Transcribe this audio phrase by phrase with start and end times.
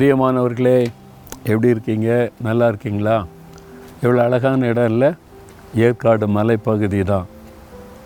[0.00, 0.86] பிரியமானவர்களே
[1.44, 2.30] எப்படி இருக்கீங்க?
[2.42, 3.26] நல்லா இருக்கீங்களா?
[4.00, 5.12] எவ்வளோ அழகான இடம் இல்லை
[5.74, 7.26] ஏற்காடு மலைப்பகுதி தான்.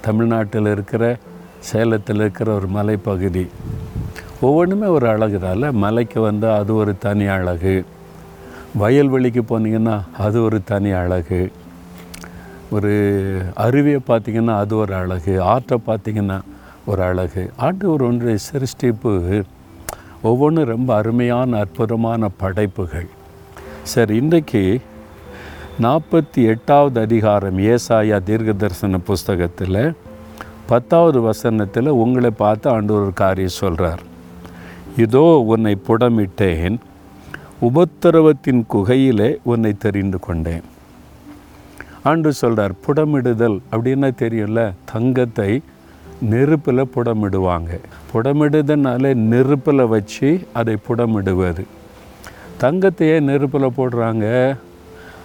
[0.01, 1.17] தமிழ்நாட்டில் இருக்கிற
[1.61, 3.47] சேலத்தில் இருக்கிற ஒரு மலைப்பகுதி.
[4.41, 7.85] ஒவ்வொன்றுமே ஒரு அழகு தான் மலைக்கு வந்தால் அது ஒரு தனி அழகு.
[8.79, 11.53] வயல்வெளிக்கு போனீங்கன்னா அது ஒரு தனி அழகு.
[12.71, 12.93] ஒரு
[13.57, 15.41] அருவியை பார்த்தீங்கன்னா அது ஒரு அழகு.
[15.41, 16.41] ஆற்றை பார்த்தீங்கன்னா
[16.87, 17.51] ஒரு அழகு.
[17.57, 19.43] ஆண்டவர் ஒன்று சிருஷ்டிப்பு
[20.29, 23.09] ஒவ்வொன்றும் ரொம்ப அருமையான அற்புதமான படைப்புகள்.
[23.91, 24.63] சார் இன்றைக்கு
[25.85, 29.81] நாற்பத்தி எட்டாவது அதிகாரம் ஏசாயா தீர்க்க தரிசன புஸ்தகத்தில்
[30.71, 34.03] பத்தாவது வசனத்தில் உங்களை பார்த்து ஆண்டு ஒரு காரியம் சொல்கிறார்
[35.05, 36.79] இதோ உன்னை புடமிட்டேன்
[37.69, 40.65] உபத்திரவத்தின் குகையிலே உன்னை தெரிந்து கொண்டேன்.
[42.11, 45.51] ஆண்டு சொல்கிறார் புடமிடுதல் அப்படின்னா தெரியும்ல தங்கத்தை
[46.23, 47.81] நெருப்பில் புடமிடுவாங்க.
[48.13, 51.65] புடமிடுதனால நெருப்பில் வச்சு அதை புடமிடுவது.
[52.61, 54.57] தங்கத்தையே நெருப்பில் போடுறாங்க?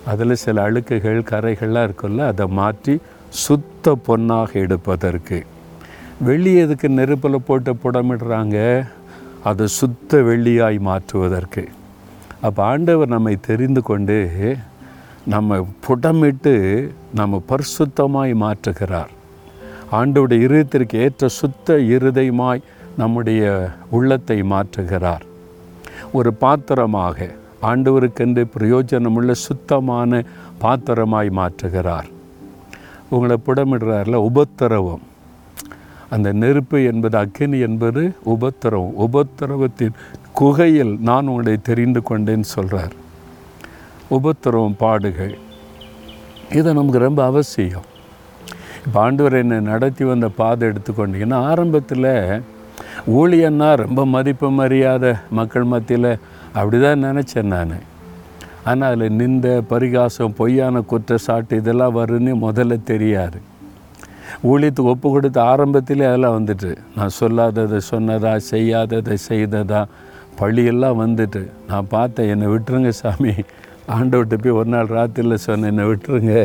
[0.06, 3.00] அதில் சில அழுக்குகள் கரைகள்லாம் இருக்குல்ல அதை மாற்றி
[3.30, 5.46] சுத்த பொன்னாக எடுப்பதற்கு.
[6.22, 8.88] வெள்ளி எதுக்கு நெருப்பில் போட்டு புடமிடுறாங்க?
[9.44, 11.70] அதை சுத்த வெள்ளியாய் மாற்றுவதற்கு.
[12.42, 14.58] அப்போ ஆண்டவர் நம்மை தெரிந்து கொண்டு
[15.26, 19.18] நம்ம புடமிட்டு நம்ம பரிசுத்தமாய் மாற்றுகிறார்.
[19.92, 22.62] ஆண்டவுடைய இருதயத்திற்கு ஏற்ற சுத்த இருதயமாய்
[22.98, 25.22] நம்முடைய உள்ளத்தை மாற்றுகிறார்.
[26.12, 27.30] ஒரு பாத்திரமாக
[27.62, 30.24] ஆண்டவருக்கென்று பிரயோஜனமுள்ள சுத்தமான
[30.60, 32.10] பாத்திரமாய் மாற்றுகிறார்.
[33.10, 35.02] உங்களை புடமிடுறார்ல உபத்திரவம்.
[36.10, 38.94] அந்த நெருப்பு என்பது அக்கினி என்பது உபத்திரவம்.
[38.98, 39.96] உபத்திரவத்தின்
[40.34, 42.92] குகையில் நான் உங்களை தெரிந்து கொண்டேன்னு சொல்கிறார்
[44.10, 45.38] உபத்திரவம் பாடுகள்.
[46.52, 47.98] இது நமக்கு ரொம்ப அவசியம்.
[48.96, 52.12] பாண்டவர் என்னை நடத்தி வந்த பாதை எடுத்துக்கொண்டீங்கன்னா ஆரம்பத்தில்
[53.20, 56.12] ஊழியன்னா ரொம்ப மதிப்பு மரியாதை மக்கள் மத்தியில்
[56.58, 57.76] அப்படி தான் நினச்சேன் நான்.
[58.70, 63.40] ஆனால் அதில் நிந்த பரிகாசம் பொய்யான குற்றச்சாட்டு இதெல்லாம் வரும்னு முதல்ல தெரியாது.
[64.50, 69.82] ஊழியத்துக்கு ஒப்பு கொடுத்த ஆரம்பத்திலே அதெல்லாம் வந்துட்டு நான் சொல்லாததை சொன்னதா செய்யாததை செய்ததா
[70.40, 73.34] பழியெல்லாம் வந்துட்டு நான் பார்த்தேன் என்னை விட்டுருங்க சாமி.
[73.96, 76.36] ஆண்டவர்கிட்ட போய் ஒரு நாள் ராத்திரியில் சொன்னேன் என்னை விட்டுருங்க.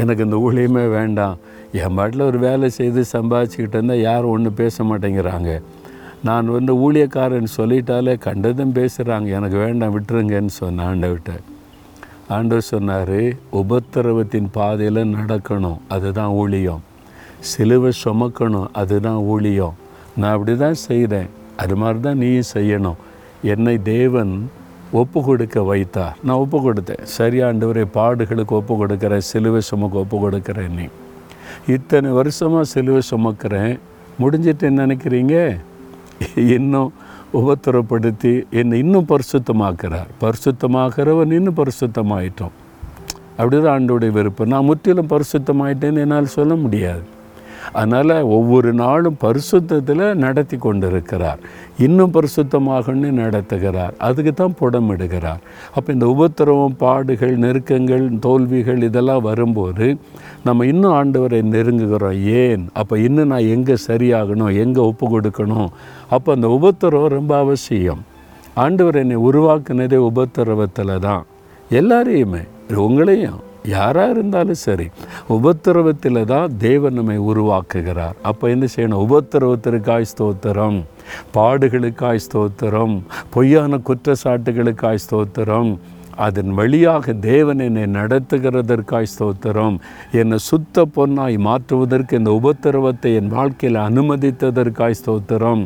[0.00, 1.36] எனக்கு இந்த ஊழியமே வேண்டாம்.
[1.72, 5.62] என் பாட்டில் ஒரு வேலை செய்து சம்பாதிச்சுக்கிட்டு இருந்தால் யாரும் ஒன்றும் பேச மாட்டேங்கிறாங்க.
[6.24, 11.34] நான் வந்து ஊழியக்காரன் சொல்லிட்டாலே கண்டதும் பேசுகிறாங்க எனக்கு வேண்டாம் விட்டுருங்கன்னு சொன்னேன் ஆண்டவர்கிட்ட.
[12.28, 13.18] ஆண்டவர் சொன்னார்
[13.52, 15.78] உபத்திரவத்தின் பாதையில் நடக்கணும்.
[15.88, 16.82] அதுதான் ஊழியம்.
[17.40, 18.68] சிலுவை சுமக்கணும்.
[18.72, 19.74] அதுதான் ஊழியம்.
[20.16, 23.00] நான் அப்படி தான் செய்கிறேன் அது மாதிரி தான் நீயும் செய்யணும்.
[23.42, 24.50] என்னை தேவன்
[25.02, 26.16] ஒப்பு கொடுக்க வைத்தார்.
[26.26, 30.86] நான் ஒப்பு கொடுத்தேன் சரியாண்டவரை பாடுகளுக்கு ஒப்பு கொடுக்குறேன் சிலுவை சுமக்க ஒப்பு கொடுக்குறேன் நீ.
[31.74, 33.74] இத்தனை வருஷமாக சிலுவை சுமக்கிறேன்.
[34.20, 35.34] முடிஞ்சிட்டு என்ன நினைக்கிறீங்க?
[36.56, 36.92] இன்னும்
[37.40, 40.10] உபத்திரப்படுத்தி என்னை இன்னும் பரிசுத்தமாக்குறார்.
[40.22, 42.54] பரிசுத்தமாகிறவன் இன்னும் பரிசுத்தமாயிட்டோம்
[43.38, 44.52] அப்படிதான் ஆண்டோடைய விருப்பம்.
[44.54, 47.04] நான் முற்றிலும் பரிசுத்தமாயிட்டேன்னு என்னால் சொல்ல முடியாது.
[47.72, 51.38] அதனால் ஒவ்வொரு நாளும் பரிசுத்தத்தில் நடத்தி கொண்டிருக்கிறார்.
[51.78, 53.96] இன்னும் பரிசுத்தமாகன்னு நடத்துகிறார்.
[53.98, 55.40] அதுக்கு தான் புடமிடுகிறார்.
[55.74, 59.96] அப்போ இந்த உபத்திரவம் பாடுகள் நெருக்கங்கள் தோல்விகள் இதெல்லாம் வரும்போது
[60.44, 62.22] நம்ம இன்னும் ஆண்டவரை நெருங்குகிறோம்.
[62.22, 62.68] ஏன்?
[62.72, 64.58] அப்போ இன்னும் நான் எங்கே சரியாகணும்?
[64.58, 65.68] எங்கே ஒப்பு கொடுக்கணும்?
[66.10, 68.04] அப்போ அந்த உபத்திரவம் ரொம்ப அவசியம்.
[68.54, 71.26] ஆண்டவர் என்னை உருவாக்குனதே உபத்திரவத்தில் தான்.
[71.70, 72.48] எல்லாரையுமே.
[72.70, 73.40] உங்களையும்.
[73.74, 74.86] யாராக இருந்தாலும் சரி
[75.36, 78.16] உபத்திரவத்தில் தான் தேவன் நம்மை உருவாக்குகிறார்.
[78.22, 79.02] அப்போ என்ன செய்யணும்?
[79.06, 80.78] உபத்திரவத்திற்காய் ஸ்தோத்திரம்
[81.36, 82.94] பாடுகளுக்காய் ஸ்தோத்திரம்
[83.34, 85.70] பொய்யான குற்றச்சாட்டுகளுக்காய் ஸ்தோத்திரம்
[86.26, 89.76] அதன் வழியாக தேவன் என்னை நடத்துகிறதற்காய் ஸ்தோத்திரம்
[90.20, 95.64] என்னை சுத்த பொன்னாய் மாற்றுவதற்கு இந்த உபத்திரவத்தை என் வாழ்க்கையில் அனுமதித்ததற்காய் ஸ்தோத்திரம்.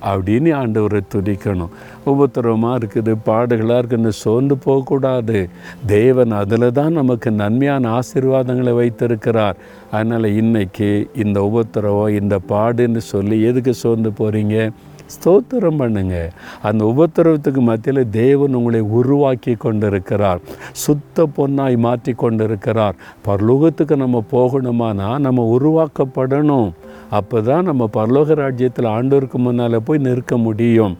[0.00, 1.72] அப்படின்னு ஆண்டவரை துதிக்கணும்.
[2.06, 5.48] உபத்திரவமாக இருக்குது பாடுகளாக இருக்குன்னு சோர்ந்து போகக்கூடாது.
[5.86, 9.56] தேவன் அதில் தான் நமக்கு நன்மையான ஆசீர்வாதங்களை வைத்திருக்கிறார்.
[9.90, 14.70] அதனால் இன்றைக்கி இந்த உபத்திரவம் இந்த பாடுன்னு சொல்லி எதுக்கு சோர்ந்து போகிறீங்க
[15.14, 16.16] ஸ்தோத்திரம் பண்ணுங்க.
[16.62, 20.40] அந்த உபத்திரவத்துக்கு மத்தியில் தேவன் உங்களை உருவாக்கி கொண்டிருக்கிறார்.
[20.72, 22.94] சுத்த பொன்னாய் மாற்றி கொண்டிருக்கிறார்.
[23.26, 26.70] பரலோகத்துக்கு நம்ம போகணுமானா நம்ம உருவாக்கப்படணும்.
[27.18, 30.94] அப்போ தான் நம்ம பரலோக ராஜ்யத்தில் ஆண்டோருக்கு முன்னால் போய் நிற்க முடியும்.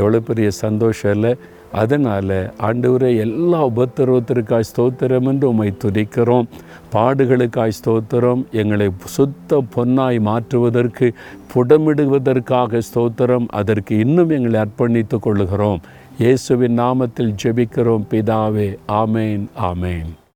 [0.00, 1.32] எவ்வளோ பெரிய சந்தோஷம் இல்லை?
[1.80, 6.46] அதனால் ஆண்டவரே எல்லா உபத்திரவத்திற்காய் ஸ்தோத்திரம் என்று உம்மை துதிக்கிறோம்.
[6.94, 11.08] பாடுகளுக்காய் ஸ்தோத்திரம் எங்களை சுத்த பொன்னாய் மாற்றுவதற்கு
[11.54, 15.82] புடமிடுவதற்காக ஸ்தோத்திரம் அதற்கு இன்னும் எங்களை அர்ப்பணித்துக் கொள்கிறோம்
[16.22, 18.70] இயேசுவின் நாமத்தில் ஜெபிக்கிறோம் பிதாவே
[19.02, 20.08] ஆமேன் ஆமேன்.